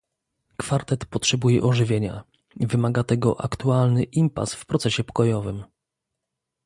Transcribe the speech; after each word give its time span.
Kwartet 0.57 1.05
potrzebuje 1.05 1.63
ożywienia- 1.63 2.23
wymaga 2.71 3.03
tego 3.03 3.41
aktualny 3.41 4.03
impas 4.03 4.53
w 4.55 4.65
procesie 4.65 5.03
pokojowym 5.03 5.63